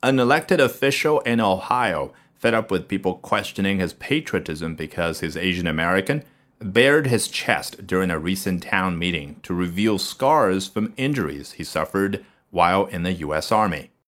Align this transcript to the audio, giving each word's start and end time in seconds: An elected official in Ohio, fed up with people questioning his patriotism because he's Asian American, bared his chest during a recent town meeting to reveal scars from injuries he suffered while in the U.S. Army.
An 0.00 0.20
elected 0.20 0.60
official 0.60 1.18
in 1.20 1.40
Ohio, 1.40 2.12
fed 2.36 2.54
up 2.54 2.70
with 2.70 2.86
people 2.86 3.16
questioning 3.16 3.80
his 3.80 3.94
patriotism 3.94 4.76
because 4.76 5.18
he's 5.18 5.36
Asian 5.36 5.66
American, 5.66 6.22
bared 6.60 7.08
his 7.08 7.26
chest 7.26 7.84
during 7.84 8.08
a 8.08 8.18
recent 8.18 8.62
town 8.62 8.96
meeting 8.96 9.40
to 9.42 9.52
reveal 9.52 9.98
scars 9.98 10.68
from 10.68 10.94
injuries 10.96 11.52
he 11.52 11.64
suffered 11.64 12.24
while 12.50 12.86
in 12.86 13.02
the 13.02 13.12
U.S. 13.14 13.50
Army. 13.50 13.90